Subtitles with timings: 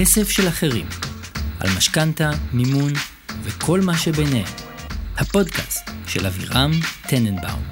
[0.00, 0.86] כסף של אחרים,
[1.60, 2.92] על משכנתה, מימון
[3.42, 4.46] וכל מה שביניהם.
[5.16, 6.70] הפודקאסט של אבירם
[7.08, 7.62] טננבאום.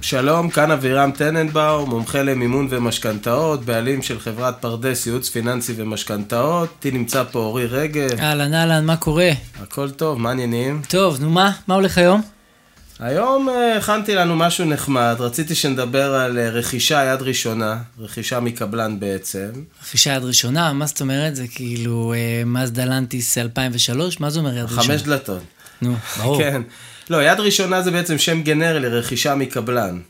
[0.00, 6.68] שלום, כאן אבירם טננבאום, מומחה למימון ומשכנתאות, בעלים של חברת פרדס ייעוץ פיננסי ומשכנתאות.
[6.76, 9.30] איתי נמצא פה אורי רגב, אהלן אהלן, מה קורה?
[9.62, 10.82] הכל טוב, מה העניינים?
[10.88, 11.52] טוב, נו מה?
[11.66, 12.22] מה הולך היום?
[13.00, 19.00] היום אה, הכנתי לנו משהו נחמד, רציתי שנדבר על אה, רכישה יד ראשונה, רכישה מקבלן
[19.00, 19.50] בעצם.
[19.82, 21.36] רכישה יד ראשונה, מה זאת אומרת?
[21.36, 22.14] זה כאילו
[22.46, 24.20] מזדה לנטיס 2003?
[24.20, 24.82] מה זה אומר יד ראשונה?
[24.82, 25.42] חמש דלתות.
[25.82, 26.38] נו, ברור.
[26.38, 26.62] כן.
[27.10, 30.00] לא, יד ראשונה זה בעצם שם גנרי לרכישה מקבלן.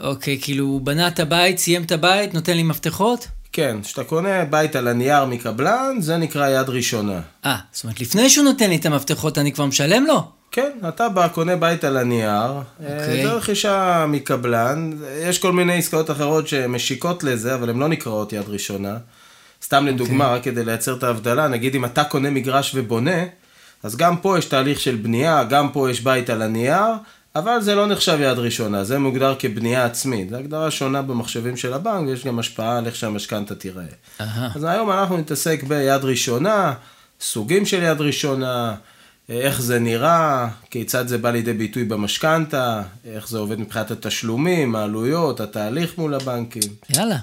[0.00, 3.28] אוקיי, כאילו הוא בנה את הבית, סיים את הבית, נותן לי מפתחות?
[3.52, 7.20] כן, כשאתה קונה בית על הנייר מקבלן, זה נקרא יד ראשונה.
[7.44, 10.37] אה, זאת אומרת, לפני שהוא נותן לי את המפתחות אני כבר משלם לו?
[10.50, 13.22] כן, אתה בא, קונה בית על הנייר, אוקיי.
[13.22, 14.90] זה רכישה מקבלן,
[15.22, 18.96] יש כל מיני עסקאות אחרות שמשיקות לזה, אבל הן לא נקראות יד ראשונה.
[19.62, 20.38] סתם לדוגמה, אוקיי.
[20.38, 23.24] רק כדי לייצר את ההבדלה, נגיד אם אתה קונה מגרש ובונה,
[23.82, 26.84] אז גם פה יש תהליך של בנייה, גם פה יש בית על הנייר,
[27.36, 30.30] אבל זה לא נחשב יד ראשונה, זה מוגדר כבנייה עצמית.
[30.30, 33.84] זו הגדרה שונה במחשבים של הבנק, ויש גם השפעה על איך שהמשכנתה תיראה.
[34.20, 34.50] אהה.
[34.54, 36.72] אז היום אנחנו נתעסק ביד ראשונה,
[37.20, 38.74] סוגים של יד ראשונה,
[39.28, 45.40] איך זה נראה, כיצד זה בא לידי ביטוי במשכנתה, איך זה עובד מבחינת התשלומים, העלויות,
[45.40, 46.62] התהליך מול הבנקים.
[46.96, 47.18] יאללה.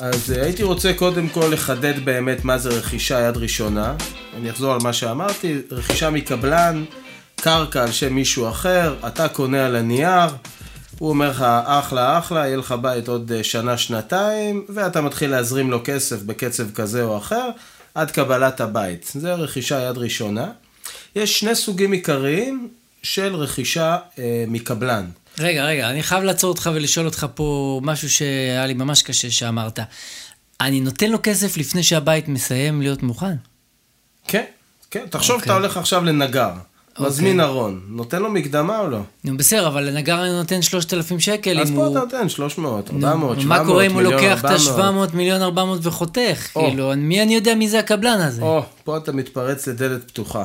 [0.00, 3.94] אז אה, הייתי רוצה קודם כל לחדד באמת מה זה רכישה יד ראשונה.
[4.36, 6.84] אני אחזור על מה שאמרתי, רכישה מקבלן,
[7.36, 10.28] קרקע על שם מישהו אחר, אתה קונה על הנייר,
[10.98, 15.70] הוא אומר לך אחלה אחלה, יהיה לך בית עוד אה, שנה שנתיים, ואתה מתחיל להזרים
[15.70, 17.48] לו כסף בקצב כזה או אחר,
[17.94, 19.10] עד קבלת הבית.
[19.14, 20.50] זה רכישה יד ראשונה.
[21.16, 22.68] יש שני סוגים עיקריים
[23.02, 25.06] של רכישה אה, מקבלן.
[25.38, 29.78] רגע, רגע, אני חייב לעצור אותך ולשאול אותך פה משהו שהיה לי ממש קשה שאמרת.
[30.60, 33.34] אני נותן לו כסף לפני שהבית מסיים להיות מוכן?
[34.28, 34.44] כן,
[34.90, 35.06] כן.
[35.10, 35.44] תחשוב, אוקיי.
[35.44, 36.50] אתה הולך עכשיו לנגר,
[37.00, 38.98] מזמין ארון, נותן לו מקדמה או לא?
[39.24, 41.92] נו בסדר, אבל אני נותן 3,000 שקל אז אם פה הוא...
[41.92, 45.08] אתה נותן 300, נו, 400, 700, מה קורה אם הוא מיליון, לוקח את 400?
[45.10, 46.48] ה-700, מיליון 400 וחותך?
[46.52, 48.42] כאילו, מי אני יודע מי זה הקבלן הזה?
[48.42, 50.44] או, פה אתה מתפרץ לדלת פתוחה.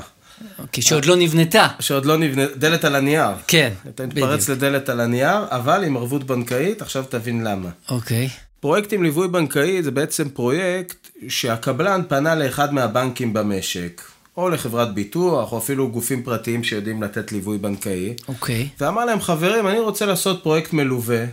[0.72, 1.68] כי שעוד לא נבנתה.
[1.80, 3.32] שעוד לא נבנה, דלת על הנייר.
[3.48, 4.64] כן, אתה מתפרץ בדיוק.
[4.64, 7.70] לדלת על הנייר, אבל עם ערבות בנקאית, עכשיו תבין למה.
[7.90, 8.30] אוקיי.
[8.60, 14.02] פרויקט עם ליווי בנקאי זה בעצם פרויקט שהקבלן פנה לאחד מהבנקים במשק,
[14.38, 18.70] או לחברת ביטוח, או אפילו גופים פרטיים שיודעים לתת ליווי בנקאי, אוקיי.
[18.80, 21.26] ואמר להם, חברים, אני רוצה לעשות פרויקט מלווה,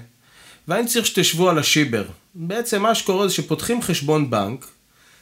[0.69, 2.05] ואני צריך שתשבו על השיבר.
[2.35, 4.67] בעצם מה שקורה זה שפותחים חשבון בנק,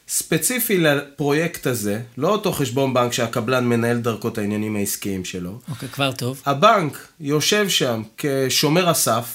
[0.09, 5.59] ספציפי לפרויקט הזה, לא אותו חשבון בנק שהקבלן מנהל דרכו את העניינים העסקיים שלו.
[5.71, 6.43] אוקיי, כבר טוב.
[6.47, 9.35] הבנק יושב שם כשומר הסף,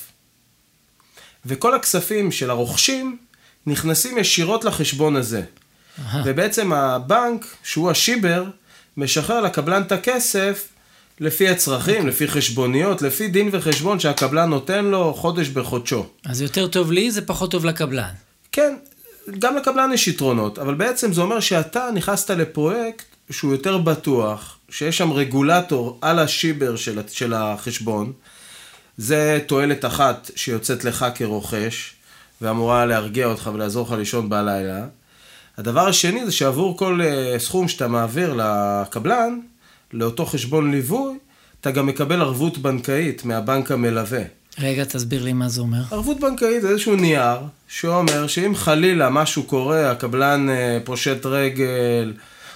[1.45, 3.17] וכל הכספים של הרוכשים
[3.67, 5.41] נכנסים ישירות לחשבון הזה.
[6.25, 8.43] ובעצם הבנק, שהוא השיבר,
[8.97, 10.67] משחרר לקבלן את הכסף
[11.19, 16.05] לפי הצרכים, לפי חשבוניות, לפי דין וחשבון שהקבלן נותן לו חודש בחודשו.
[16.25, 18.11] אז יותר טוב לי, זה פחות טוב לקבלן.
[18.51, 18.75] כן,
[19.39, 24.97] גם לקבלן יש יתרונות, אבל בעצם זה אומר שאתה נכנסת לפרויקט שהוא יותר בטוח, שיש
[24.97, 28.13] שם רגולטור על השיבר של, של החשבון.
[28.97, 31.93] זה תועלת אחת שיוצאת לך כרוכש,
[32.41, 34.85] ואמורה להרגיע אותך ולעזור לך לישון בלילה.
[35.57, 39.39] הדבר השני זה שעבור כל אה, סכום שאתה מעביר לקבלן,
[39.93, 41.17] לאותו חשבון ליווי,
[41.61, 44.21] אתה גם מקבל ערבות בנקאית מהבנק המלווה.
[44.59, 45.81] רגע, תסביר לי מה זה אומר.
[45.91, 47.37] ערבות בנקאית זה איזשהו נייר
[47.67, 52.13] שאומר שאם חלילה משהו קורה, הקבלן אה, פושט רגל,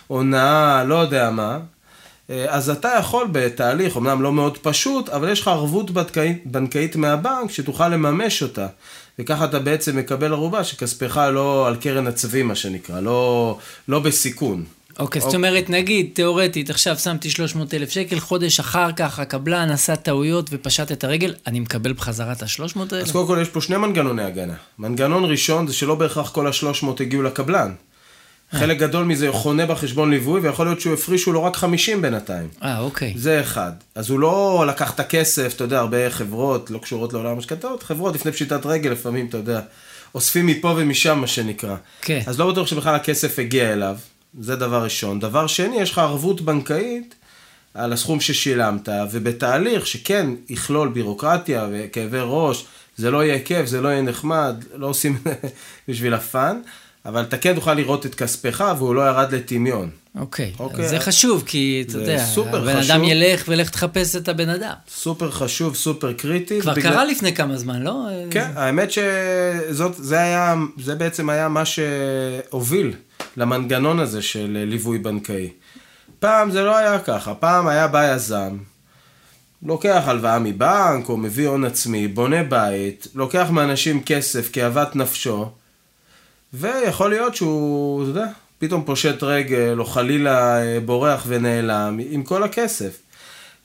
[0.07, 1.59] הונאה, לא יודע מה,
[2.29, 6.95] אה, אז אתה יכול בתהליך, אמנם לא מאוד פשוט, אבל יש לך ערבות בנקאית, בנקאית
[6.95, 8.67] מהבנק שתוכל לממש אותה.
[9.19, 14.63] וככה אתה בעצם מקבל ערובה שכספך לא על קרן הצבי, מה שנקרא, לא, לא בסיכון.
[14.99, 19.95] אוקיי, זאת אומרת, נגיד, תיאורטית, עכשיו שמתי 300 אלף שקל, חודש אחר כך הקבלן עשה
[19.95, 23.03] טעויות ופשט את הרגל, אני מקבל בחזרה את ה-300 האלה?
[23.03, 24.53] אז קודם כל יש פה שני מנגנוני הגנה.
[24.79, 27.73] מנגנון ראשון זה שלא בהכרח כל השלוש מאות הגיעו לקבלן.
[28.51, 32.47] חלק גדול מזה חונה בחשבון ליווי, ויכול להיות שהוא הפרישו לו רק 50 בינתיים.
[32.63, 33.13] אה, אוקיי.
[33.15, 33.71] זה אחד.
[33.95, 38.15] אז הוא לא לקח את הכסף, אתה יודע, הרבה חברות לא קשורות לעולם המשכנתאות, חברות
[38.15, 39.61] לפני פשיטת רגל לפעמים, אתה יודע,
[40.15, 41.75] אוספים מפה ומשם, מה שנקרא.
[42.01, 42.21] כן.
[42.25, 43.97] אז לא בטוח שבכלל הכסף הגיע אליו,
[44.39, 45.19] זה דבר ראשון.
[45.19, 47.15] דבר שני, יש לך ערבות בנקאית
[47.73, 52.65] על הסכום ששילמת, ובתהליך שכן יכלול בירוקרטיה וכאבי ראש,
[52.97, 55.17] זה לא יהיה כיף, זה לא יהיה נחמד, לא עושים
[55.87, 56.61] בשביל הפאן,
[57.05, 59.89] אבל אתה כן תוכל לראות את כספך והוא לא ירד לטמיון.
[60.19, 60.87] אוקיי, אוקיי.
[60.89, 62.91] זה חשוב, כי אתה יודע, הבן חשוב.
[62.91, 64.73] אדם ילך ולך תחפש את הבן אדם.
[64.89, 66.61] סופר חשוב, סופר קריטי.
[66.61, 68.05] כבר בגלל- קרה לפני כמה זמן, לא?
[68.31, 72.93] כן, האמת שזאת, זה היה, זה בעצם היה מה שהוביל
[73.37, 75.49] למנגנון הזה של ליווי בנקאי.
[76.19, 78.57] פעם זה לא היה ככה, פעם היה בא יזם,
[79.63, 85.49] לוקח הלוואה מבנק או מביא הון עצמי, בונה בית, לוקח מאנשים כסף כאוות נפשו,
[86.59, 88.27] ויכול להיות שהוא, אתה יודע,
[88.59, 92.99] פתאום פושט רגל, או חלילה אה, בורח ונעלם, עם כל הכסף.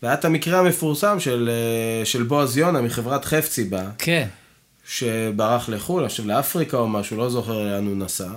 [0.02, 4.28] והיה את המקרה המפורסם של, אה, של בועז יונה מחברת חפציבה, כן.
[4.86, 8.30] שברח לחו"ל, חושב לאפריקה או משהו, לא זוכר לאן הוא נסע,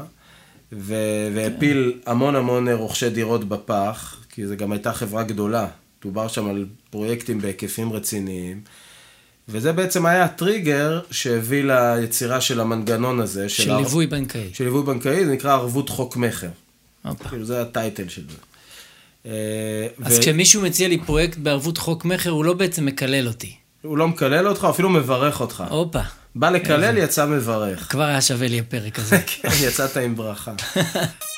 [0.73, 5.67] ו- והפיל המון המון רוכשי דירות בפח, כי זו גם הייתה חברה גדולה,
[6.03, 8.61] דובר שם על פרויקטים בהיקפים רציניים,
[9.49, 14.49] וזה בעצם היה הטריגר שהביא ליצירה של המנגנון הזה, של הר- ליווי בנקאי.
[14.53, 16.47] של ליווי בנקאי, זה נקרא ערבות חוק מכר.
[17.29, 18.37] כאילו זה הטייטל של זה.
[19.25, 19.31] אה,
[20.05, 23.55] אז ו- כשמישהו מציע לי פרויקט בערבות חוק מכר, הוא לא בעצם מקלל אותי.
[23.81, 25.63] הוא לא מקלל אותך, אפילו מברך אותך.
[25.69, 25.99] הופה,
[26.35, 27.91] בא לקלל, יצא מברך.
[27.91, 29.17] כבר היה שווה לי הפרק הזה.
[29.41, 30.51] כן, יצאת עם ברכה.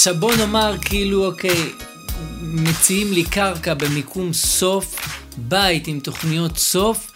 [0.00, 1.72] עכשיו בוא נאמר כאילו, אוקיי,
[2.42, 4.96] מציעים לי קרקע במיקום סוף,
[5.36, 7.10] בית עם תוכניות סוף,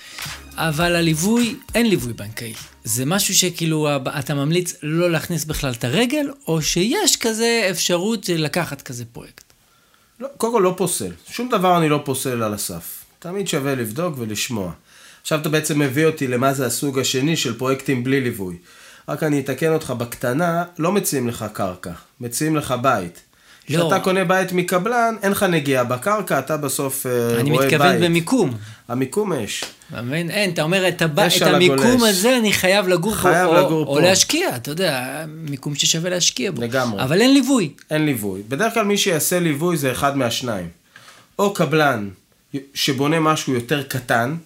[0.55, 2.55] אבל הליווי, אין ליווי בנקאי.
[2.85, 3.89] זה משהו שכאילו
[4.19, 9.53] אתה ממליץ לא להכניס בכלל את הרגל, או שיש כזה אפשרות לקחת כזה פרויקט.
[10.21, 11.13] לא, קודם כל לא פוסל.
[11.31, 13.05] שום דבר אני לא פוסל על הסף.
[13.19, 14.73] תמיד שווה לבדוק ולשמוע.
[15.23, 18.57] עכשיו אתה בעצם מביא אותי למה זה הסוג השני של פרויקטים בלי ליווי.
[19.09, 23.21] רק אני אתקן אותך בקטנה, לא מציעים לך קרקע, מציעים לך בית.
[23.69, 23.79] לא.
[23.79, 28.01] כשאתה קונה בית מקבלן, אין לך נגיעה בקרקע, אתה בסוף אה, אני רואה מתכוון בית.
[28.01, 28.55] במיקום.
[28.89, 29.65] המיקום אש.
[29.93, 30.31] אתה מבין?
[30.31, 31.19] אין, אתה אומר, את, הב...
[31.19, 32.03] יש את המיקום הגולש.
[32.03, 34.01] הזה אני חייב לגור חייב פה, לגור או, או פה.
[34.01, 36.63] להשקיע, אתה יודע, מיקום ששווה להשקיע בו.
[36.63, 37.03] לגמרי.
[37.03, 37.71] אבל אין ליווי.
[37.91, 38.43] אין ליווי.
[38.49, 40.69] בדרך כלל מי שיעשה ליווי זה אחד מהשניים.
[41.39, 42.09] או קבלן
[42.75, 44.37] שבונה משהו יותר קטן,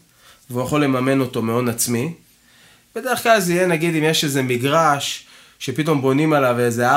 [0.50, 2.14] והוא יכול לממן אותו מהון עצמי.
[2.98, 5.26] בדרך כלל זה יהיה נגיד אם יש איזה מגרש,
[5.58, 6.94] שפתאום בונים עליו איזה 4-5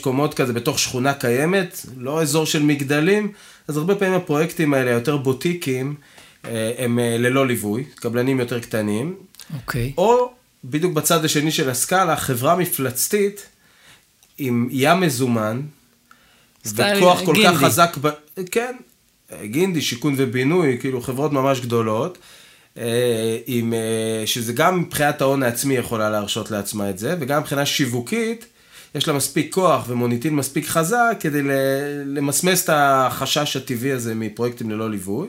[0.00, 3.32] קומות כזה בתוך שכונה קיימת, לא אזור של מגדלים,
[3.68, 5.94] אז הרבה פעמים הפרויקטים האלה יותר בוטיקים,
[6.44, 9.16] אה, הם אה, ללא ליווי, קבלנים יותר קטנים.
[9.54, 9.92] אוקיי.
[9.98, 10.32] או
[10.64, 13.46] בדיוק בצד השני של הסקאלה, חברה מפלצתית
[14.38, 15.60] עם ים מזומן,
[16.66, 17.54] וכוח כל גינדי.
[17.54, 18.08] כך חזק, ב...
[18.50, 18.76] כן,
[19.42, 22.41] גינדי, שיכון ובינוי, כאילו חברות ממש גדולות, אה,
[23.46, 28.46] עם, אה, שזה גם מבחינת ההון העצמי יכולה להרשות לעצמה את זה, וגם מבחינה שיווקית,
[28.94, 31.40] יש לה מספיק כוח ומוניטין מספיק חזק כדי
[32.06, 35.28] למסמס את החשש הטבעי הזה מפרויקטים ללא ליווי.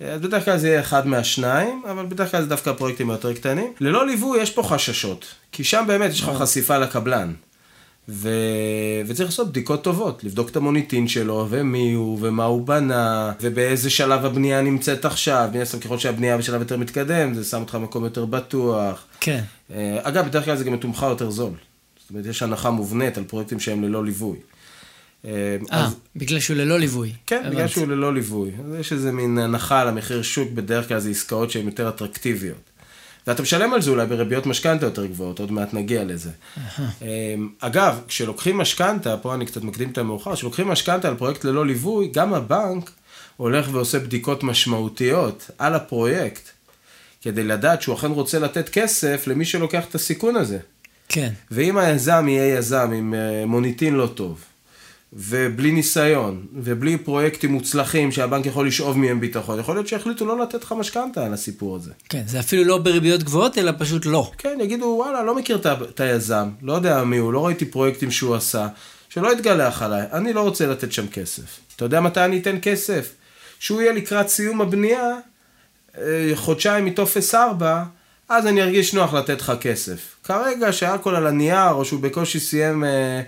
[0.00, 3.72] אז בדרך כלל זה יהיה אחד מהשניים, אבל בדרך כלל זה דווקא הפרויקטים היותר קטנים.
[3.80, 7.32] ללא ליווי יש פה חששות, כי שם באמת יש לך חשיפה לקבלן.
[8.08, 8.28] ו...
[9.06, 14.24] וצריך לעשות בדיקות טובות, לבדוק את המוניטין שלו, ומי הוא, ומה הוא בנה, ובאיזה שלב
[14.24, 15.48] הבנייה נמצאת עכשיו.
[15.54, 19.04] מן הסתם ככל שהבנייה בשלב יותר מתקדם, זה שם אותך במקום יותר בטוח.
[19.20, 19.42] כן.
[19.74, 21.52] אה, אגב, בדרך כלל זה גם מתומחר יותר זול.
[22.00, 24.36] זאת אומרת, יש הנחה מובנית על פרויקטים שהם ללא ליווי.
[25.24, 25.30] אה,
[25.72, 27.12] אה, אז- בגלל שהוא ללא ליווי.
[27.26, 27.68] כן, בגלל.
[27.68, 28.50] שהוא ללא ליווי.
[28.66, 32.71] אז יש איזה מין הנחה על המחיר שוק, בדרך כלל זה עסקאות שהן יותר אטרקטיביות.
[33.26, 36.30] ואתה משלם על זה אולי בריביות משכנתה יותר גבוהות, עוד מעט נגיע לזה.
[37.02, 41.66] אמ, אגב, כשלוקחים משכנתה, פה אני קצת מקדים את המאוחר, כשלוקחים משכנתה על פרויקט ללא
[41.66, 42.90] ליווי, גם הבנק
[43.36, 46.48] הולך ועושה בדיקות משמעותיות על הפרויקט,
[47.22, 50.58] כדי לדעת שהוא אכן רוצה לתת כסף למי שלוקח את הסיכון הזה.
[51.08, 51.32] כן.
[51.50, 54.44] ואם היזם יהיה יזם עם אה, מוניטין לא טוב,
[55.12, 60.62] ובלי ניסיון, ובלי פרויקטים מוצלחים שהבנק יכול לשאוב מהם ביטחון, יכול להיות שיחליטו לא לתת
[60.62, 61.90] לך משכנתה על הסיפור הזה.
[62.08, 64.30] כן, זה אפילו לא בריביות גבוהות, אלא פשוט לא.
[64.38, 68.34] כן, יגידו, וואלה, לא מכיר את היזם, לא יודע מי הוא, לא ראיתי פרויקטים שהוא
[68.34, 68.68] עשה,
[69.08, 71.58] שלא יתגלח עליי, אני לא רוצה לתת שם כסף.
[71.76, 73.12] אתה יודע מתי אני אתן כסף?
[73.58, 75.10] שהוא יהיה לקראת סיום הבנייה,
[75.98, 77.84] אה, חודשיים מטופס 4,
[78.28, 80.16] אז אני ארגיש נוח לתת לך כסף.
[80.24, 83.22] כרגע שהכל על הנייר, או שהוא בקושי סיים אה,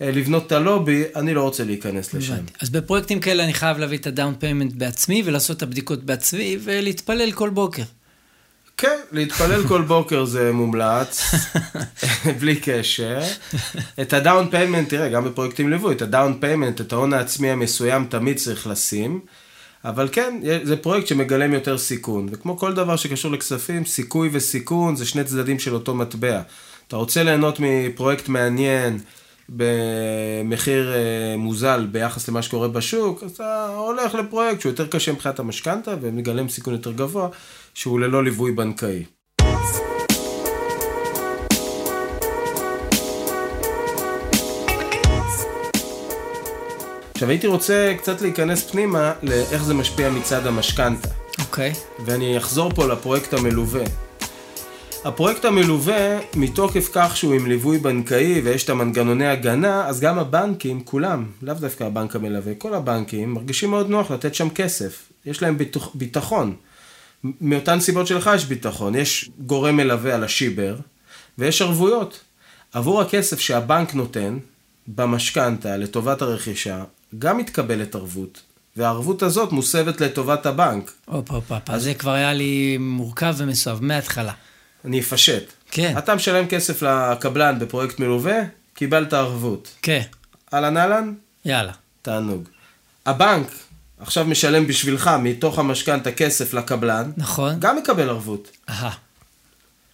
[0.00, 2.44] לבנות את הלובי, אני לא רוצה להיכנס לשם.
[2.60, 6.58] אז בפרויקטים כאלה אני חייב להביא את ה down payment בעצמי, ולעשות את הבדיקות בעצמי,
[6.64, 7.82] ולהתפלל כל בוקר.
[8.76, 11.22] כן, להתפלל כל בוקר זה מומלץ,
[12.40, 13.20] בלי קשר.
[14.00, 17.50] את ה down payment, תראה, גם בפרויקטים ליווי, את ה down payment, את ההון העצמי
[17.50, 19.20] המסוים תמיד צריך לשים,
[19.84, 25.06] אבל כן, זה פרויקט שמגלם יותר סיכון, וכמו כל דבר שקשור לכספים, סיכוי וסיכון זה
[25.06, 26.40] שני צדדים של אותו מטבע.
[26.88, 28.98] אתה רוצה ליהנות מפרויקט מעניין,
[29.50, 35.38] במחיר אה, מוזל ביחס למה שקורה בשוק, אז אתה הולך לפרויקט שהוא יותר קשה מבחינת
[35.38, 37.28] המשכנתה ומגלם סיכון יותר גבוה,
[37.74, 39.04] שהוא ללא ליווי בנקאי.
[47.14, 51.08] עכשיו הייתי רוצה קצת להיכנס פנימה לאיך זה משפיע מצד המשכנתה.
[51.40, 51.72] אוקיי.
[52.04, 53.84] ואני אחזור פה לפרויקט המלווה.
[55.04, 60.84] הפרויקט המלווה, מתוקף כך שהוא עם ליווי בנקאי ויש את המנגנוני הגנה, אז גם הבנקים,
[60.84, 65.08] כולם, לאו דווקא הבנק המלווה, כל הבנקים, מרגישים מאוד נוח לתת שם כסף.
[65.26, 65.58] יש להם
[65.94, 66.56] ביטחון.
[67.40, 68.94] מאותן סיבות שלך יש ביטחון.
[68.94, 70.76] יש גורם מלווה על השיבר,
[71.38, 72.20] ויש ערבויות.
[72.72, 74.38] עבור הכסף שהבנק נותן,
[74.88, 76.84] במשכנתה, לטובת הרכישה,
[77.18, 78.40] גם מתקבלת ערבות.
[78.76, 80.92] והערבות הזאת מוסבת לטובת הבנק.
[81.06, 81.78] הופה, הופה, הופה.
[81.78, 84.32] זה כבר היה לי מורכב ומסואב מההתחלה.
[84.84, 85.52] אני אפשט.
[85.70, 85.94] כן.
[85.98, 88.40] אתה משלם כסף לקבלן בפרויקט מלווה,
[88.74, 89.70] קיבלת ערבות.
[89.82, 90.02] כן,
[90.54, 91.72] אהלן אהלן, יאללה.
[92.02, 92.48] תענוג.
[93.06, 93.46] הבנק
[94.00, 97.56] עכשיו משלם בשבילך מתוך המשכנתה כסף לקבלן, נכון.
[97.58, 98.50] גם מקבל ערבות.
[98.68, 98.90] אהה.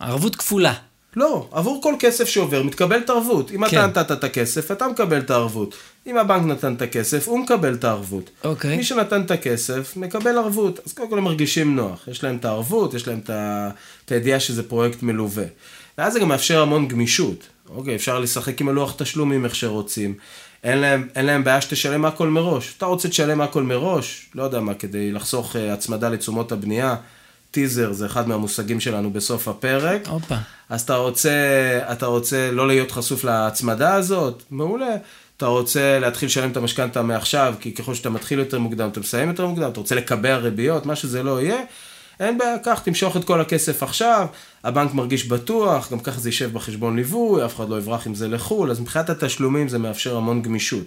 [0.00, 0.74] ערבות כפולה.
[1.16, 3.50] לא, עבור כל כסף שעובר מתקבלת ערבות.
[3.50, 3.76] אם כן.
[3.76, 5.74] אתה נתת את הכסף, אתה מקבל את הערבות.
[6.06, 8.30] אם הבנק נתן את הכסף, הוא מקבל את הערבות.
[8.44, 8.76] אוקיי.
[8.76, 10.80] מי שנתן את הכסף, מקבל ערבות.
[10.86, 12.08] אז קודם כל הם מרגישים נוח.
[12.08, 13.30] יש להם את הערבות, יש להם את
[14.04, 15.44] את הידיעה שזה פרויקט מלווה.
[15.98, 17.46] ואז זה גם מאפשר המון גמישות.
[17.68, 20.14] אוקיי, אפשר לשחק עם הלוח תשלומים איך שרוצים.
[20.64, 22.74] אין להם, אין להם בעיה שתשלם הכל מראש.
[22.78, 26.96] אתה רוצה תשלם הכל מראש, לא יודע מה, כדי לחסוך אה, הצמדה לתשומות הבנייה.
[27.56, 30.08] טיזר זה אחד מהמושגים שלנו בסוף הפרק.
[30.08, 30.34] הופה.
[30.68, 31.30] אז אתה רוצה,
[31.92, 34.42] אתה רוצה לא להיות חשוף להצמדה הזאת?
[34.50, 34.96] מעולה.
[35.36, 39.28] אתה רוצה להתחיל לשלם את המשכנתה מעכשיו, כי ככל שאתה מתחיל יותר מוקדם, אתה מסיים
[39.28, 41.58] יותר מוקדם, אתה רוצה לקבע ריביות, מה שזה לא יהיה,
[42.20, 44.26] אין בעיה, קח, תמשוך את כל הכסף עכשיו,
[44.64, 48.28] הבנק מרגיש בטוח, גם ככה זה יישב בחשבון ליווי, אף אחד לא יברח עם זה
[48.28, 50.86] לחו"ל, אז מבחינת התשלומים זה מאפשר המון גמישות.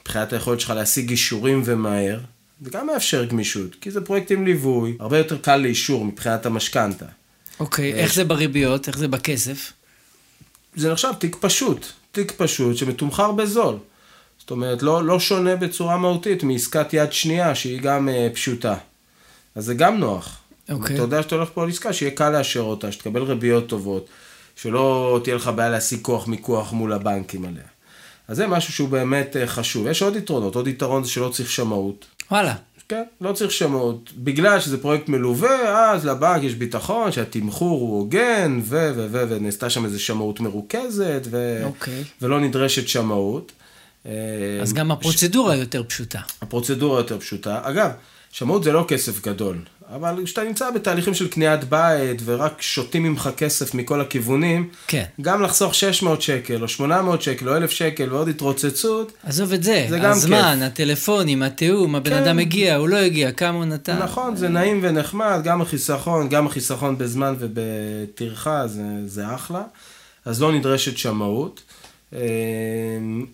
[0.00, 2.18] מבחינת היכולת שלך להשיג אישורים ומהר,
[2.60, 7.06] זה גם מאפשר גמישות, כי זה פרויקט עם ליווי, הרבה יותר קל לאישור מבחינת המשכנתה.
[7.60, 8.88] אוקיי, איך זה בריביות?
[8.88, 9.72] איך זה בכסף?
[10.76, 13.76] זה נחשב תיק פשוט, תיק פשוט שמתומחר בזול.
[14.38, 18.74] זאת אומרת, לא, לא שונה בצורה מהותית מעסקת יד שנייה, שהיא גם אה, פשוטה.
[19.54, 20.38] אז זה גם נוח.
[20.70, 20.96] אוקיי.
[20.96, 24.06] אתה יודע שאתה הולך פה על עסקה, שיהיה קל לאשר אותה, שתקבל ריביות טובות,
[24.56, 27.62] שלא תהיה לך בעיה להשיג כוח מיקוח מול הבנקים עליה.
[28.28, 29.86] אז זה משהו שהוא באמת אה, חשוב.
[29.86, 32.06] יש עוד יתרונות, עוד יתרון זה שלא צריך שמאות.
[32.30, 32.54] וואלה.
[32.88, 34.12] כן, לא צריך שמאות.
[34.16, 38.90] בגלל שזה פרויקט מלווה, אז לבנק יש ביטחון שהתמחור הוא הוגן, ו...
[38.96, 39.06] ו...
[39.10, 39.24] ו...
[39.28, 41.60] ונעשתה שם איזו שמאות מרוכזת, ו...
[41.64, 42.04] אוקיי.
[42.22, 43.52] ולא נדרשת שמאות.
[44.06, 44.12] אה,
[44.62, 46.20] אז גם הפרוצדורה יותר פשוטה.
[46.42, 47.60] הפרוצדורה יותר פשוטה.
[47.62, 47.90] אגב,
[48.30, 49.58] שמאות זה לא כסף גדול,
[49.94, 55.04] אבל כשאתה נמצא בתהליכים של קניית בית ורק שותים ממך כסף מכל הכיוונים, כן.
[55.20, 59.86] גם לחסוך 600 שקל או 800 שקל או 1,000 שקל ועוד התרוצצות, עזוב את זה,
[59.88, 62.22] זה גם הזמן, הטלפונים, התיאום, הבן כן.
[62.22, 63.98] אדם הגיע, הוא לא הגיע, כמה הוא נתן.
[63.98, 69.62] נכון, זה נעים ונחמד, גם החיסכון, גם החיסכון בזמן ובטרחה, זה, זה אחלה.
[70.24, 71.62] אז לא נדרשת שמאות,
[72.14, 72.20] אה,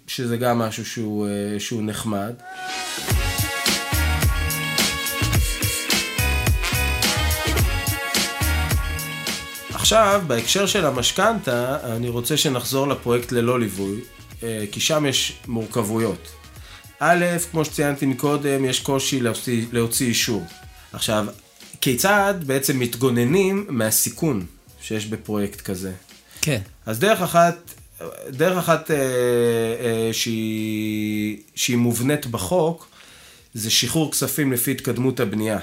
[0.06, 2.32] שזה גם משהו שהוא, אה, שהוא נחמד.
[9.92, 14.00] עכשיו, בהקשר של המשכנתה, אני רוצה שנחזור לפרויקט ללא ליווי,
[14.42, 16.28] אה, כי שם יש מורכבויות.
[16.98, 20.44] א', כמו שציינתי מקודם, יש קושי להוציא, להוציא אישור.
[20.92, 21.26] עכשיו,
[21.80, 24.46] כיצד בעצם מתגוננים מהסיכון
[24.82, 25.92] שיש בפרויקט כזה?
[26.42, 26.60] כן.
[26.86, 27.56] אז דרך אחת,
[28.28, 32.88] דרך אחת אה, אה, שהיא, שהיא מובנית בחוק,
[33.54, 35.58] זה שחרור כספים לפי התקדמות הבנייה.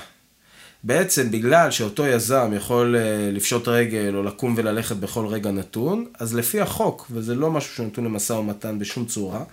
[0.83, 6.35] בעצם בגלל שאותו יזם יכול אה, לפשוט רגל או לקום וללכת בכל רגע נתון, אז
[6.35, 9.43] לפי החוק, וזה לא משהו שנתון למשא ומתן בשום צורה,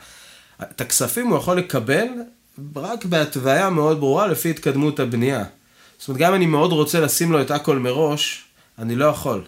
[0.62, 2.06] את הכספים הוא יכול לקבל
[2.76, 5.44] רק בהתוויה מאוד ברורה לפי התקדמות הבנייה.
[5.98, 8.44] זאת אומרת, גם אם אני מאוד רוצה לשים לו את הכל מראש,
[8.78, 9.42] אני לא יכול.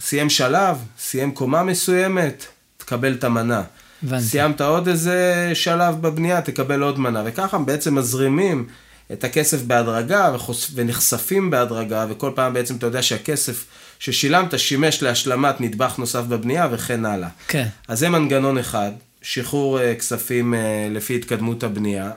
[0.00, 2.46] סיים שלב, סיים קומה מסוימת,
[2.76, 3.62] תקבל את המנה.
[4.02, 4.24] הבנתי.
[4.24, 7.22] סיימת עוד איזה שלב בבנייה, תקבל עוד מנה.
[7.24, 8.66] וככה בעצם מזרימים
[9.14, 10.70] את הכסף בהדרגה וחוש...
[10.74, 13.64] ונחשפים בהדרגה, וכל פעם בעצם אתה יודע שהכסף
[13.98, 17.28] ששילמת שימש להשלמת נדבך נוסף בבנייה וכן הלאה.
[17.48, 17.66] כן.
[17.88, 18.90] אז זה מנגנון אחד,
[19.22, 22.10] שחרור אה, כספים אה, לפי התקדמות הבנייה,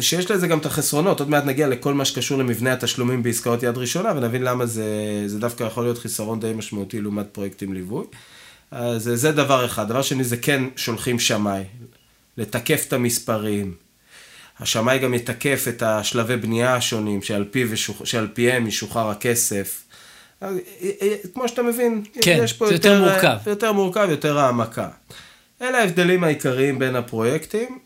[0.00, 3.76] שיש לזה גם את החסרונות, עוד מעט נגיע לכל מה שקשור למבנה התשלומים בעסקאות יד
[3.78, 4.84] ראשונה, ונבין למה זה,
[5.26, 8.04] זה דווקא יכול להיות חיסרון די משמעותי לעומת פרויקטים ליווי.
[8.70, 9.88] אז זה דבר אחד.
[9.88, 11.62] דבר שני, זה כן שולחים שמאי,
[12.38, 13.74] לתקף את המספרים.
[14.60, 18.04] השמאי גם יתקף את השלבי בנייה השונים, שעל, פי ושוח...
[18.04, 19.82] שעל פיהם ישוחרר הכסף.
[20.42, 20.48] אה,
[20.82, 23.36] אה, כמו שאתה מבין, כן, יש פה זה יותר מורכב.
[23.46, 24.88] יותר מורכב, יותר העמקה.
[25.62, 27.78] אלה ההבדלים העיקריים בין הפרויקטים.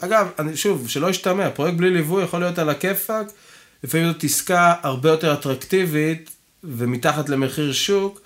[0.00, 3.26] אגב, אני, שוב, שלא ישתמע, פרויקט בלי ליווי יכול להיות על הכיפאק,
[3.84, 6.30] לפעמים זאת עסקה הרבה יותר אטרקטיבית
[6.64, 8.20] ומתחת למחיר שוק,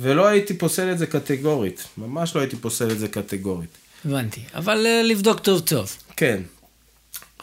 [0.00, 3.78] ולא הייתי פוסל את זה קטגורית, ממש לא הייתי פוסל את זה קטגורית.
[4.04, 5.96] הבנתי, אבל uh, לבדוק טוב טוב.
[6.16, 6.42] כן.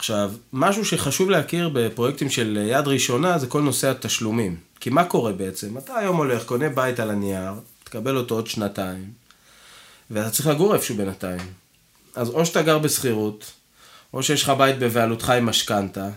[0.00, 4.56] עכשיו, משהו שחשוב להכיר בפרויקטים של יד ראשונה זה כל נושא התשלומים.
[4.80, 5.78] כי מה קורה בעצם?
[5.78, 7.52] אתה היום הולך, קונה בית על הנייר,
[7.84, 9.04] תקבל אותו עוד שנתיים,
[10.10, 11.40] ואתה צריך לגור איפשהו בינתיים.
[12.16, 13.52] אז או שאתה גר בשכירות,
[14.14, 16.08] או שיש לך בית בבעלותך עם משכנתה,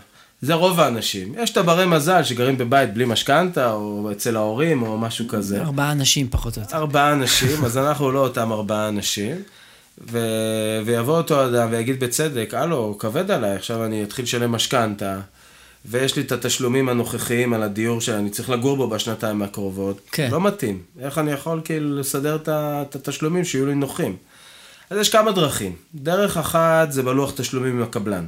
[0.42, 1.34] זה רוב האנשים.
[1.38, 5.62] יש את הברי מזל שגרים בבית בלי משכנתה, או אצל ההורים, או משהו כזה.
[5.62, 6.76] ארבעה אנשים פחות או יותר.
[6.76, 9.36] ארבעה אנשים, אז אנחנו לא אותם ארבעה אנשים.
[10.10, 10.18] ו...
[10.84, 15.20] ויבוא אותו אדם ויגיד בצדק, הלו, כבד עליי, עכשיו אני אתחיל לשלם משכנתה,
[15.84, 20.00] ויש לי את התשלומים הנוכחיים על הדיור שאני צריך לגור בו בשנתיים הקרובות.
[20.12, 20.28] כן.
[20.30, 20.82] לא מתאים.
[21.00, 24.16] איך אני יכול כאילו לסדר את התשלומים שיהיו לי נוחים?
[24.90, 25.72] אז יש כמה דרכים.
[25.94, 28.26] דרך אחת זה בלוח תשלומים עם הקבלן.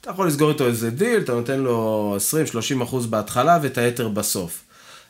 [0.00, 2.16] אתה יכול לסגור איתו איזה דיל, אתה נותן לו
[2.80, 4.64] 20-30 אחוז בהתחלה ואת היתר בסוף.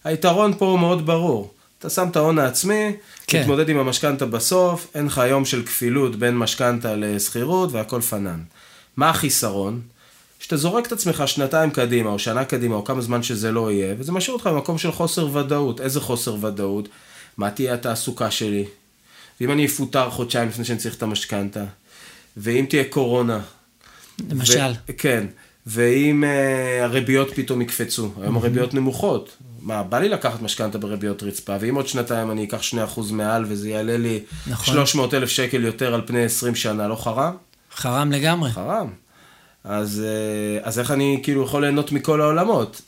[0.05, 1.52] היתרון פה הוא מאוד ברור.
[1.78, 2.92] אתה שם את ההון העצמי,
[3.26, 3.40] כן.
[3.40, 8.40] מתמודד עם המשכנתה בסוף, אין לך יום של כפילות בין משכנתה לשכירות והכל פנאן.
[8.97, 9.80] מה החיסרון?
[10.40, 13.94] שאתה זורק את עצמך שנתיים קדימה, או שנה קדימה, או כמה זמן שזה לא יהיה,
[13.99, 15.80] וזה משאיר אותך במקום של חוסר ודאות.
[15.80, 16.88] איזה חוסר ודאות?
[17.37, 18.64] מה תהיה התעסוקה שלי?
[19.40, 21.64] ואם אני אפוטר חודשיים לפני שאני צריך את המשכנתה?
[22.37, 23.40] ואם תהיה קורונה?
[24.30, 24.73] למשל.
[24.88, 25.26] ו- כן.
[25.66, 31.57] ואם uh, הריביות פתאום יקפצו, היום הריביות נמוכות, מה, בא לי לקחת משכנתה בריביות רצפה,
[31.61, 32.61] ואם עוד שנתיים אני אקח
[32.97, 34.75] 2% מעל וזה יעלה לי נכון.
[34.75, 37.37] 300 אלף שקל יותר על פני 20 שנה, לא חרם?
[37.75, 38.50] חרם לגמרי.
[38.50, 38.91] חרם.
[39.65, 42.83] אז, אה, אז איך אני כאילו יכול ליהנות מכל העולמות?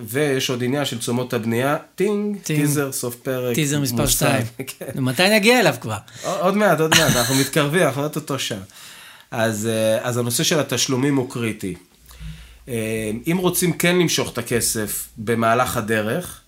[0.00, 2.60] ויש עוד עניין של תשומות הבנייה, טינג, טינג.
[2.60, 3.54] טיזר, סוף פרק.
[3.54, 4.44] טיזר מספר 2.
[4.66, 4.86] כן.
[4.94, 5.96] מתי נגיע אליו כבר?
[6.24, 8.58] עוד מעט, עוד מעט, אנחנו מתקרבים, אנחנו עוטוטו שם.
[9.30, 11.74] אז, אה, אז הנושא של התשלומים הוא קריטי.
[12.68, 16.40] אה, אם רוצים כן למשוך את הכסף במהלך הדרך,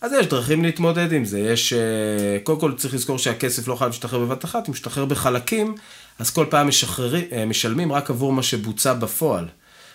[0.00, 1.40] אז יש דרכים להתמודד עם זה.
[1.40, 5.74] יש, אה, קודם כל צריך לזכור שהכסף לא חייב להשתחרר בבת אחת, הוא משתחרר בחלקים,
[6.18, 9.48] אז כל פעם משחררים, אה, משלמים רק עבור מה שבוצע בפועל.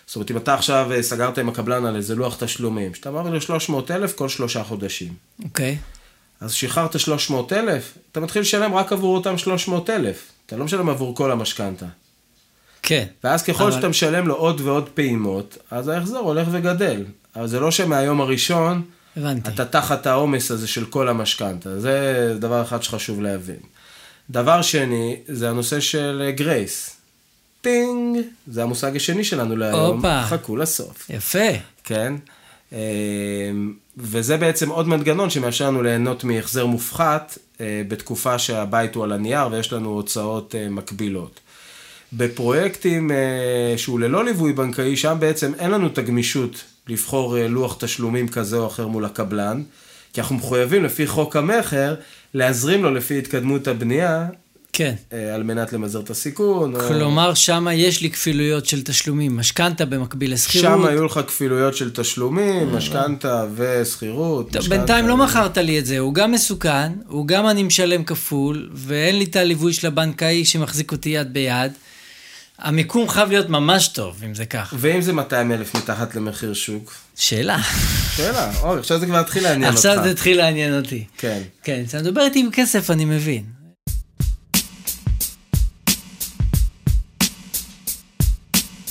[0.08, 3.42] זאת אומרת, אם אתה עכשיו סגרת עם הקבלן על איזה לוח תשלומים, שאתה אמר לו
[3.42, 5.14] 300 אלף כל שלושה חודשים.
[5.44, 5.78] אוקיי.
[5.82, 5.98] Okay.
[6.42, 10.32] אז שחררת 300 אלף, אתה מתחיל לשלם רק עבור אותם 300 אלף.
[10.46, 11.86] אתה לא משלם עבור כל המשכנתה.
[12.88, 13.06] כן.
[13.24, 13.72] ואז ככל אבל...
[13.72, 17.04] שאתה משלם לו עוד ועוד פעימות, אז ההחזר הולך וגדל.
[17.36, 18.82] אבל זה לא שמהיום הראשון,
[19.18, 19.50] הבנתי.
[19.50, 21.80] אתה תחת העומס הזה של כל המשכנתה.
[21.80, 23.60] זה דבר אחד שחשוב להבין.
[24.30, 26.96] דבר שני, זה הנושא של גרייס.
[27.62, 29.96] טינג, זה המושג השני שלנו להיום.
[29.96, 30.24] הופה.
[30.24, 31.10] חכו לסוף.
[31.10, 31.50] יפה.
[31.84, 32.14] כן.
[32.72, 32.78] אמ,
[33.98, 39.48] וזה בעצם עוד מנגנון שמאפשר לנו ליהנות מהחזר מופחת אה, בתקופה שהבית הוא על הנייר
[39.52, 41.40] ויש לנו הוצאות אה, מקבילות.
[42.14, 47.78] בפרויקטים אה, שהוא ללא ליווי בנקאי, שם בעצם אין לנו את הגמישות לבחור אה, לוח
[47.80, 49.64] תשלומים כזה או אחר מול הקבלן,
[50.14, 51.96] כי אנחנו מחויבים לפי חוק המכר
[52.34, 54.28] להזרים לו לפי התקדמות הבנייה.
[54.74, 54.94] כן.
[55.14, 56.74] אה, על מנת למזער את הסיכון.
[56.88, 57.36] כלומר, או...
[57.36, 60.80] שם יש לי כפילויות של תשלומים, משכנתה במקביל לשכירות.
[60.80, 64.56] שם היו לך כפילויות של תשלומים, משכנתה ושכירות.
[64.70, 69.18] בינתיים לא מכרת לי את זה, הוא גם מסוכן, הוא גם אני משלם כפול, ואין
[69.18, 71.72] לי את הליווי של הבנקאי שמחזיק אותי יד ביד.
[72.60, 74.74] המיקום חייב להיות ממש טוב, אם זה כך.
[74.78, 76.94] ואם זה 200 אלף מתחת למחיר שוק?
[77.16, 77.58] שאלה.
[78.16, 79.76] שאלה, אוי, עכשיו זה כבר התחיל לעניין אותך.
[79.76, 81.06] עכשיו זה התחיל לעניין אותי.
[81.18, 81.42] כן.
[81.64, 83.44] כן, כשאתה מדבר איתי עם כסף, אני מבין.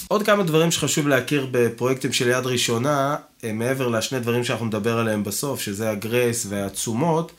[0.08, 4.98] עוד כמה דברים שחשוב להכיר בפרויקטים של יד ראשונה, אה, מעבר לשני דברים שאנחנו נדבר
[4.98, 7.32] עליהם בסוף, שזה הגרייס והתשומות,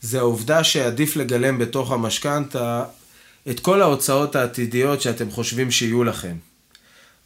[0.00, 2.84] זה העובדה שעדיף לגלם בתוך המשכנתה
[3.50, 6.36] את כל ההוצאות העתידיות שאתם חושבים שיהיו לכם.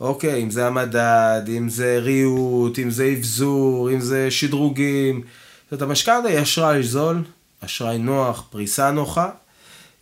[0.01, 5.23] אוקיי, אם זה המדד, אם זה ריהוט, אם זה אבזור, אם זה שדרוגים.
[5.71, 7.23] זאת המשכנתה היא אשראי זול,
[7.61, 9.31] אשראי נוח, פריסה נוחה,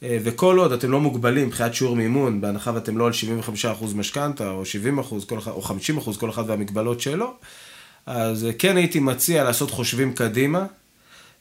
[0.03, 4.51] אה, וכל עוד אתם לא מוגבלים מבחינת שיעור מימון, בהנחה ואתם לא על 75% משכנתה,
[4.51, 7.35] או 70% כל אחד, או 50% כל אחד והמגבלות שלו,
[8.07, 10.67] אז כן הייתי מציע לעשות חושבים קדימה,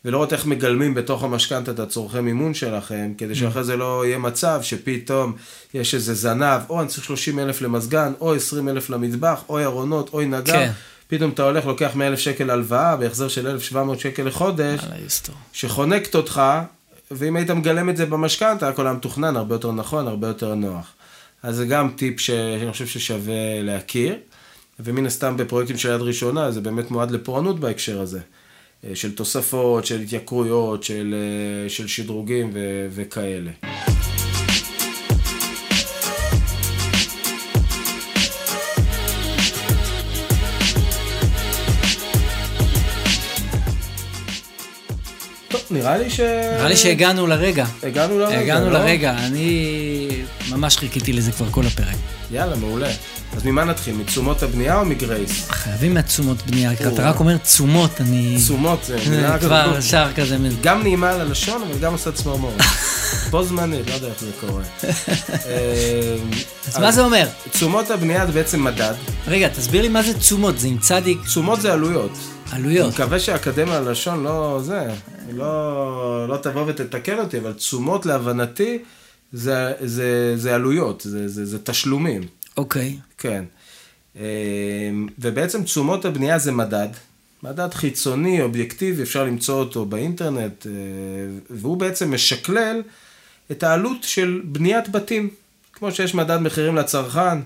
[0.06, 4.60] ולראות איך מגלמים בתוך המשכנתה את הצורכי מימון שלכם, כדי שאחרי זה לא יהיה מצב
[4.62, 5.34] שפתאום
[5.74, 10.10] יש איזה זנב, או אני צריך 30 אלף למזגן, או 20 אלף למטבח, או ארונות,
[10.14, 10.54] או נגר.
[10.54, 10.72] כן.
[11.08, 14.80] פתאום אתה הולך, לוקח 100 אלף שקל הלוואה, בהחזר של 1,700 שקל לחודש,
[15.54, 16.42] שחונקת אותך,
[17.12, 20.94] ואם היית מגלם את זה במשכנתה, הכל היה מתוכנן, הרבה יותר נכון, הרבה יותר נוח.
[21.44, 24.16] אז זה גם טיפ שאני חושב ששווה להכיר,
[24.80, 28.20] ומן הסתם בפרויקטים של יד ראשונה, זה באמת מועד לפורענות בהקשר הזה.
[28.90, 31.16] אה, של תוספות, של התייקרויות, של,
[31.64, 33.52] אה, של שדרוגים ו, וכאלה.
[45.48, 46.20] טוב, נראה לי ש...
[46.20, 47.66] נראה לי שהגענו לרגע.
[47.84, 48.80] הגענו לרגע, הגענו לא?
[48.80, 50.08] לרגע, אני
[50.52, 51.96] ממש חיכיתי לזה כבר כל הפרק.
[52.32, 52.90] יאללה, מעולה.
[53.36, 53.96] אז ממה נתחיל?
[53.96, 55.50] מתשומות הבנייה או מגרייס?
[55.50, 56.94] חייבים מהתשומות בנייה, או.
[56.94, 58.36] אתה רק אומר תשומות, אני...
[58.38, 59.82] תשומות זה מילה כבר.
[59.82, 60.38] שער כזה.
[60.62, 62.62] גם נעימה על הלשון, אבל גם עושה צמרמורת.
[63.32, 64.64] בו זמנית, לא יודע איך זה קורה.
[65.46, 66.16] אה,
[66.68, 67.28] אז מה זה אומר?
[67.52, 68.94] תשומות הבנייה זה בעצם מדד.
[69.28, 72.12] רגע, תסביר לי מה זה תשומות, זה עם צדיק תשומות זה עלויות.
[72.54, 72.94] אני עלויות.
[72.94, 74.88] מקווה שהאקדמיה ללשון לא זה,
[75.32, 78.80] לא, לא תבוא ותתקן אותי, אבל תשומות להבנתי
[79.34, 82.22] זה, זה, זה עלויות, זה, זה, זה תשלומים,
[82.58, 82.98] אוקיי.
[83.18, 83.44] כן.
[84.20, 84.24] אה,
[85.20, 86.88] ובעצם תשומות הבנייה זה מדד,
[87.44, 90.72] מדד חיצוני, אובייקטיבי, אפשר למצוא אותו באינטרנט, אה,
[91.50, 92.82] והוא בעצם משקלל
[93.52, 95.30] את העלות של בניית בתים.
[95.74, 97.38] כמו שיש מדד מחירים לצרכן,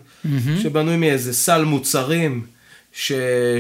[0.62, 2.46] שבנוי מאיזה סל מוצרים
[2.94, 3.12] ש...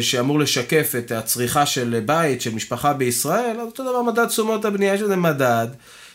[0.01, 4.93] שאמור לשקף את הצריכה של בית, של משפחה בישראל, אז אותו דבר מדד תשומות הבנייה,
[4.93, 5.67] יש איזה מדד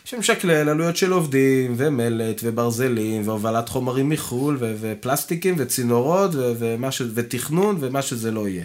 [0.05, 4.73] שמשקלל עלויות של עובדים, ומלט, וברזלים, והובלת חומרים מחו"ל, ו...
[4.81, 6.51] ופלסטיקים, וצינורות, ו...
[6.59, 7.01] ומה ש...
[7.13, 8.63] ותכנון, ומה שזה לא יהיה.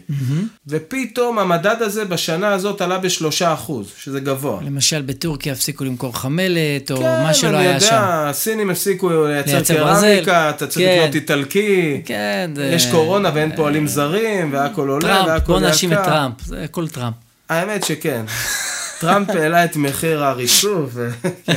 [0.67, 4.61] ופתאום המדד הזה בשנה הזאת עלה בשלושה אחוז, שזה גבוה.
[4.63, 7.87] למשל בטורקיה הפסיקו למכור מלט, או כן, מה שלא אני היה שם.
[7.87, 10.51] יודע, הסינים הפסיקו לייצר קרמיקה.
[10.51, 10.99] אתה צריך כן.
[10.99, 12.65] לקנות איטלקי, כן, זה...
[12.65, 16.05] יש קורונה ואין פועלים זרים, והכל עולה, טראמפ, והכל בוא נאשים את יקר.
[16.05, 17.15] טראמפ, זה הכל טראמפ.
[17.49, 18.25] האמת שכן.
[19.01, 20.91] טראמפ העלה את מחיר הריצוף.
[20.93, 21.11] ו-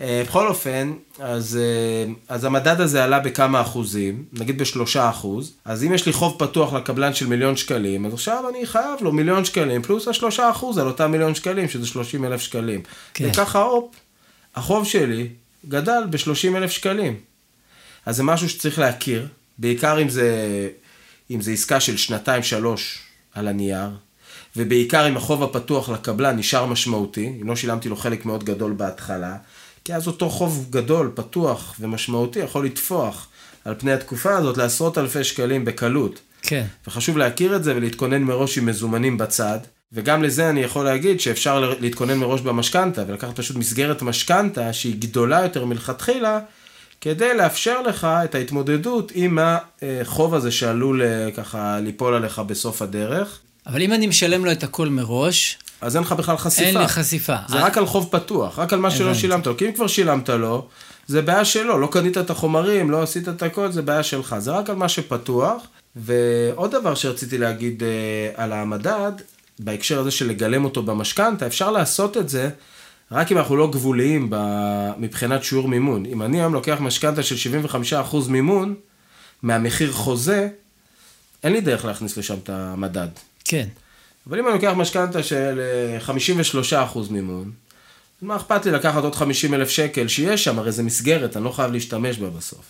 [0.00, 5.84] אה, בכל אופן, אז, אה, אז המדד הזה עלה בכמה אחוזים, נגיד בשלושה אחוז, אז
[5.84, 9.44] אם יש לי חוב פתוח לקבלן של מיליון שקלים, אז עכשיו אני חייב לו מיליון
[9.44, 12.80] שקלים, פלוס השלושה אחוז על אותם מיליון שקלים, שזה שלושים אלף שקלים.
[13.14, 13.28] כן.
[13.30, 13.94] וככה, הופ,
[14.54, 15.28] החוב שלי
[15.68, 17.16] גדל בשלושים אלף שקלים.
[18.06, 19.26] אז זה משהו שצריך להכיר,
[19.58, 20.68] בעיקר אם זה,
[21.30, 22.98] אם זה עסקה של שנתיים-שלוש
[23.34, 23.90] על הנייר,
[24.56, 29.36] ובעיקר אם החוב הפתוח לקבלן נשאר משמעותי, אם לא שילמתי לו חלק מאוד גדול בהתחלה,
[29.84, 33.28] כי אז אותו חוב גדול, פתוח ומשמעותי יכול לטפוח
[33.64, 36.20] על פני התקופה הזאת לעשרות אלפי שקלים בקלות.
[36.42, 36.64] כן.
[36.86, 39.58] וחשוב להכיר את זה ולהתכונן מראש עם מזומנים בצד.
[39.92, 45.42] וגם לזה אני יכול להגיד שאפשר להתכונן מראש במשכנתה, ולקחת פשוט מסגרת משכנתה שהיא גדולה
[45.42, 46.40] יותר מלכתחילה,
[47.00, 49.38] כדי לאפשר לך את ההתמודדות עם
[49.82, 53.40] החוב הזה שעלול אה, ככה ליפול עליך בסוף הדרך.
[53.66, 56.66] אבל אם אני משלם לו את הכל מראש, אז אין לך בכלל חשיפה.
[56.66, 57.36] אין לי חשיפה.
[57.48, 59.14] זה רק על חוב פתוח, רק על מה שלא.
[59.14, 59.56] שילמת לו.
[59.56, 60.68] כי אם כבר שילמת לו,
[61.06, 64.36] זה בעיה שלו, לא קנית את החומרים, לא עשית את הכל, זה בעיה שלך.
[64.38, 65.62] זה רק על מה שפתוח.
[65.96, 67.88] ועוד דבר שרציתי להגיד אה,
[68.44, 69.12] על המדד,
[69.58, 72.50] בהקשר הזה של לגלם אותו במשכנתה, אפשר לעשות את זה
[73.12, 74.36] רק אם אנחנו לא גבוליים ב...
[74.98, 76.06] מבחינת שיעור מימון.
[76.06, 77.60] אם אני היום לוקח משכנתה של
[78.12, 78.74] 75% מימון,
[79.42, 80.48] מהמחיר חוזה,
[81.44, 83.08] אין לי דרך להכניס לשם את המדד.
[83.44, 83.68] כן.
[84.26, 86.14] אבל אם אני לוקח משכנתה של אה,
[86.94, 87.50] 53% מימון,
[88.22, 91.50] מה אכפת לי לקחת עוד 50 אלף שקל שיש שם, הרי זה מסגרת, אני לא
[91.50, 92.64] חייב להשתמש בה בסוף.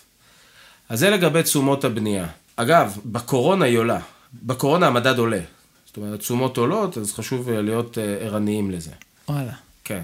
[0.88, 2.26] אז זה לגבי תשומות הבנייה.
[2.56, 4.00] אגב, בקורונה היא עולה.
[4.42, 5.40] בקורונה המדד עולה.
[5.86, 8.90] זאת אומרת, תשומות עולות, אז חשוב אה, להיות אה, ערניים לזה.
[9.28, 9.52] וואלה.
[9.84, 10.02] כן.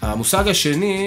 [0.00, 1.06] המושג השני,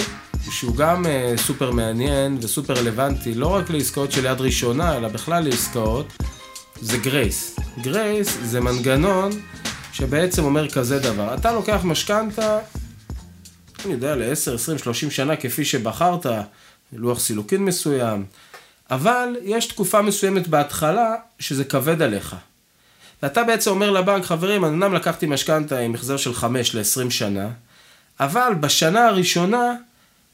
[0.52, 5.44] שהוא גם אה, סופר מעניין וסופר רלוונטי, לא רק לעסקאות של יד ראשונה, אלא בכלל
[5.44, 6.14] לעסקאות,
[6.82, 7.60] זה גרייס.
[7.82, 9.32] גרייס זה מנגנון
[9.94, 12.60] שבעצם אומר כזה דבר, אתה לוקח משכנתה,
[13.86, 16.26] אני יודע, ל-10, 20, 30 שנה כפי שבחרת,
[16.94, 18.26] לוח סילוקין מסוים,
[18.92, 22.36] אבל יש תקופה מסוימת בהתחלה שזה כבד עליך.
[23.24, 27.50] ואתה בעצם אומר לבנק, חברים, אני אמנם לקחתי משכנתה עם החזר של 5 ל-20 שנה,
[28.20, 29.74] אבל בשנה הראשונה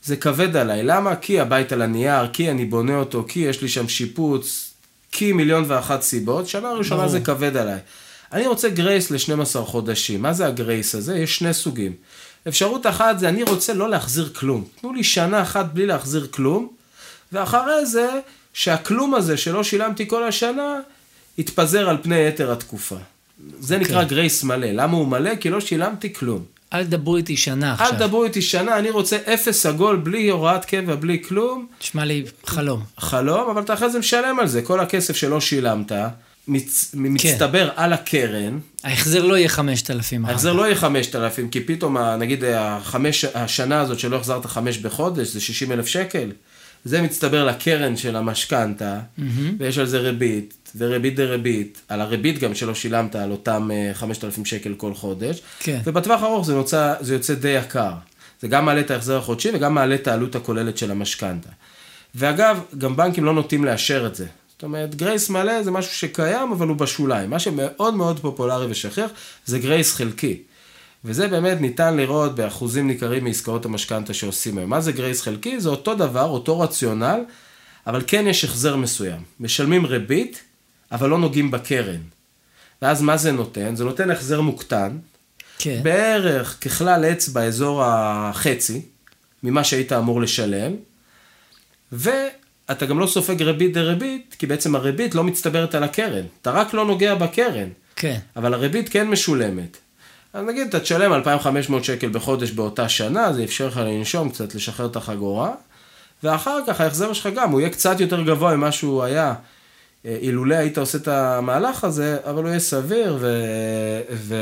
[0.04, 0.84] זה כבד עליי.
[0.84, 1.16] למה?
[1.16, 4.74] כי הבית על הנייר, כי אני בונה אותו, כי יש לי שם שיפוץ,
[5.12, 6.48] כי מיליון ואחת סיבות.
[6.48, 7.12] שנה ראשונה ברור.
[7.12, 7.80] זה כבד עליי.
[8.34, 10.22] אני רוצה גרייס ל-12 חודשים.
[10.22, 11.18] מה זה הגרייס הזה?
[11.18, 11.94] יש שני סוגים.
[12.48, 14.64] אפשרות אחת זה אני רוצה לא להחזיר כלום.
[14.82, 16.68] תנו לי שנה אחת בלי להחזיר כלום,
[17.32, 18.10] ואחרי זה,
[18.54, 20.80] שהכלום הזה שלא שילמתי כל השנה,
[21.38, 22.96] יתפזר על פני יתר התקופה.
[23.60, 24.08] זה נקרא כן.
[24.08, 24.68] גרייס מלא.
[24.68, 25.36] למה הוא מלא?
[25.36, 26.57] כי לא שילמתי כלום.
[26.74, 27.92] אל תדברו איתי שנה אל עכשיו.
[27.92, 31.68] תדברו איתי שנה, אני רוצה אפס עגול, בלי הוראת קבע, בלי כלום.
[31.82, 32.84] נשמע לי חלום.
[32.98, 34.62] חלום, אבל אתה אחרי זה משלם על זה.
[34.62, 35.92] כל הכסף שלא שילמת,
[36.48, 36.92] מצ...
[36.92, 37.00] כן.
[37.02, 38.60] מצטבר על הקרן.
[38.84, 44.00] ההחזר לא יהיה 5,000 אחר ההחזר לא יהיה 5,000, כי פתאום, נגיד, החמש, השנה הזאת
[44.00, 46.32] שלא החזרת חמש בחודש, זה 60 אלף שקל.
[46.88, 49.00] זה מצטבר לקרן של המשכנתה,
[49.60, 54.46] ויש על זה ריבית, וריבית דריבית, על הריבית גם שלא שילמת על אותם אה, 5,000
[54.46, 55.42] שקל כל חודש.
[55.60, 55.80] כן.
[55.84, 57.92] ובטווח הארוך זה, נוצא, זה יוצא די יקר.
[58.42, 61.50] זה גם מעלה את ההחזר החודשי וגם מעלה את העלות הכוללת של המשכנתה.
[62.16, 64.26] ואגב, גם בנקים לא נוטים לאשר את זה.
[64.50, 67.30] זאת אומרת, גרייס מלא זה משהו שקיים, אבל הוא בשוליים.
[67.30, 69.12] מה שמאוד מאוד פופולרי ושכיח,
[69.46, 70.42] זה גרייס חלקי.
[71.06, 74.70] וזה באמת ניתן לראות באחוזים ניכרים מעסקאות המשכנתה שעושים היום.
[74.70, 75.60] מה זה גרייס חלקי?
[75.60, 77.20] זה אותו דבר, אותו רציונל,
[77.88, 79.22] אבל כן יש החזר מסוים.
[79.40, 80.42] משלמים ריבית,
[80.92, 82.02] אבל לא נוגעים בקרן.
[82.82, 83.76] ואז מה זה נותן?
[83.76, 84.98] זה נותן החזר מוקטן,
[85.60, 85.80] כן.
[85.84, 88.82] בערך ככלל אצבע אזור החצי
[89.44, 90.76] ממה שהיית אמור לשלם,
[91.92, 96.26] ואתה גם לא סופג ריבית דריבית, כי בעצם הריבית לא מצטברת על הקרן.
[96.42, 98.20] אתה רק לא נוגע בקרן, כן.
[98.36, 99.78] אבל הריבית כן משולמת.
[100.38, 104.86] אז נגיד, אתה תשלם 2,500 שקל בחודש באותה שנה, זה אפשר לך לנשום קצת, לשחרר
[104.86, 105.52] את החגורה,
[106.24, 109.34] ואחר כך ההחזר שלך גם, הוא יהיה קצת יותר גבוה ממה שהוא היה
[110.06, 113.42] אה, אילולא היית עושה את המהלך הזה, אבל הוא יהיה סביר ו...
[114.14, 114.36] ו...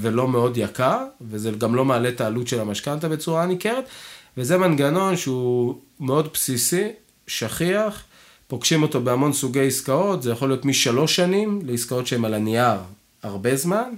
[0.00, 0.98] ולא מאוד יקר,
[1.30, 3.84] וזה גם לא מעלה את העלות של המשכנתה בצורה ניכרת,
[4.36, 6.88] וזה מנגנון שהוא מאוד בסיסי,
[7.26, 8.04] שכיח,
[8.48, 12.78] פוגשים אותו בהמון סוגי עסקאות, זה יכול להיות משלוש שנים לעסקאות שהן על הנייר
[13.22, 13.90] הרבה זמן,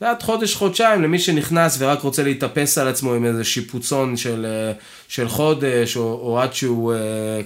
[0.00, 4.72] ועד חודש-חודשיים למי שנכנס ורק רוצה להתאפס על עצמו עם איזה שיפוצון של, אה,
[5.08, 6.98] של חודש, או, או עד שהוא אה,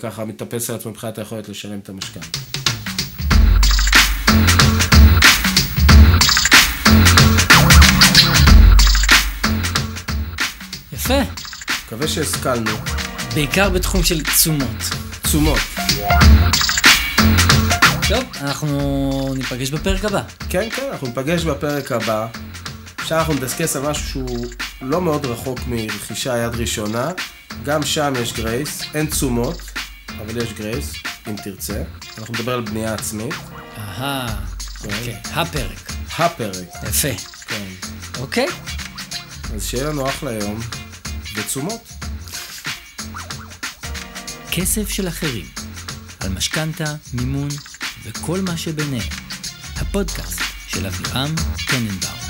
[0.02, 2.38] ככה מתאפס על עצמו מבחינת היכולת לשלם את המשכנתה.
[10.92, 11.20] יפה.
[11.86, 12.70] מקווה שהשכלנו.
[13.34, 14.90] בעיקר בתחום של תשומות.
[15.22, 15.58] תשומות.
[18.08, 20.22] טוב, אנחנו ניפגש בפרק הבא.
[20.48, 22.26] כן, כן, אנחנו ניפגש בפרק הבא.
[22.98, 24.46] עכשיו אנחנו נדסקס על משהו שהוא
[24.80, 27.10] לא מאוד רחוק מרכישה יד ראשונה.
[27.64, 29.60] גם שם יש גרייס, אין תשומות,
[30.18, 30.92] אבל יש גרייס,
[31.28, 31.82] אם תרצה.
[32.18, 33.34] אנחנו נדבר על בנייה עצמית.
[33.78, 34.40] אהה,
[34.84, 35.92] אוקיי, הפרק.
[36.18, 37.08] הפרק, יפה.
[37.46, 37.64] כן.
[38.20, 38.46] אוקיי?
[39.54, 40.60] אז שיהיה לנו אחלה יום,
[41.36, 41.88] ותשומות.
[44.50, 45.46] כסף של אחרים.
[46.20, 47.48] על משכנתה, מימון
[48.04, 49.08] וכל מה שביניהם.
[49.76, 51.34] הפודקאסט של אבירם
[51.70, 52.21] טננבאום.